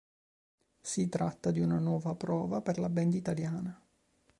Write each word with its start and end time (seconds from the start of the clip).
Si 0.81 1.09
tratta 1.09 1.51
di 1.51 1.59
una 1.59 1.77
nuova 1.77 2.15
prova 2.15 2.61
per 2.63 2.79
la 2.79 2.89
band 2.89 3.13
italiana. 3.13 3.79